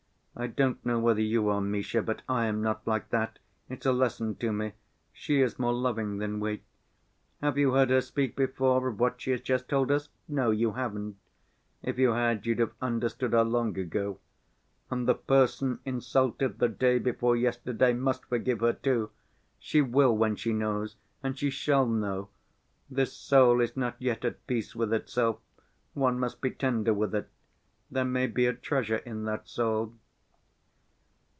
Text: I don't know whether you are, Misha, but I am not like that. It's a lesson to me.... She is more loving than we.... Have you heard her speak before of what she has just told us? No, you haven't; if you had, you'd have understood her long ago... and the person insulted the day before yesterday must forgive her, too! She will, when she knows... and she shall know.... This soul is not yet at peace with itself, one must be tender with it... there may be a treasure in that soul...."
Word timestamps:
I 0.33 0.47
don't 0.47 0.83
know 0.83 0.97
whether 0.97 1.21
you 1.21 1.49
are, 1.49 1.59
Misha, 1.61 2.01
but 2.01 2.21
I 2.27 2.45
am 2.45 2.63
not 2.63 2.87
like 2.87 3.09
that. 3.09 3.37
It's 3.69 3.85
a 3.85 3.91
lesson 3.91 4.35
to 4.37 4.51
me.... 4.53 4.71
She 5.11 5.41
is 5.41 5.59
more 5.59 5.73
loving 5.73 6.17
than 6.17 6.39
we.... 6.39 6.63
Have 7.41 7.57
you 7.59 7.71
heard 7.73 7.89
her 7.91 7.99
speak 8.01 8.35
before 8.37 8.87
of 8.87 8.97
what 8.99 9.21
she 9.21 9.31
has 9.31 9.41
just 9.41 9.67
told 9.69 9.91
us? 9.91 10.07
No, 10.29 10.49
you 10.49 10.71
haven't; 10.71 11.17
if 11.83 11.99
you 11.99 12.13
had, 12.13 12.45
you'd 12.47 12.57
have 12.59 12.71
understood 12.81 13.33
her 13.33 13.43
long 13.43 13.77
ago... 13.77 14.19
and 14.89 15.05
the 15.07 15.13
person 15.13 15.79
insulted 15.85 16.57
the 16.57 16.69
day 16.69 16.97
before 16.97 17.35
yesterday 17.35 17.91
must 17.93 18.25
forgive 18.25 18.61
her, 18.61 18.73
too! 18.73 19.11
She 19.59 19.81
will, 19.81 20.15
when 20.17 20.37
she 20.37 20.53
knows... 20.53 20.95
and 21.21 21.37
she 21.37 21.49
shall 21.51 21.85
know.... 21.85 22.29
This 22.89 23.11
soul 23.13 23.59
is 23.59 23.75
not 23.77 23.95
yet 23.99 24.23
at 24.25 24.47
peace 24.47 24.75
with 24.75 24.91
itself, 24.93 25.39
one 25.93 26.17
must 26.17 26.39
be 26.41 26.49
tender 26.49 26.93
with 26.95 27.13
it... 27.13 27.29
there 27.91 28.05
may 28.05 28.25
be 28.27 28.47
a 28.47 28.53
treasure 28.53 28.99
in 28.99 29.25
that 29.25 29.47
soul...." 29.49 29.93